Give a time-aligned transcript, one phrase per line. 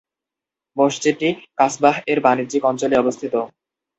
[0.77, 1.29] মসজিদটি
[1.57, 3.33] কাসবাহ-এর বাণিজ্যিক অঞ্চলে অবস্থিত।